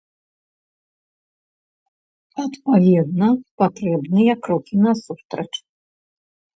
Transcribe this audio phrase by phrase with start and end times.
[2.45, 3.29] Адпаведна,
[3.63, 5.51] патрэбныя крокі насустрач.